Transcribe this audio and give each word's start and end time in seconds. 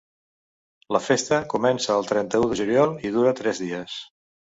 La 0.95 1.01
festa 1.07 1.37
comença 1.53 1.91
el 1.97 2.07
trenta-u 2.11 2.47
de 2.53 2.57
juliol 2.61 2.95
i 3.11 3.13
dura 3.19 3.35
tres 3.41 3.63
dies. 3.65 3.99